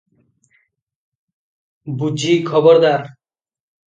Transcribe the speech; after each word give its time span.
ବୁଝି 1.99 2.31
ଖବରଦାର! 2.47 3.13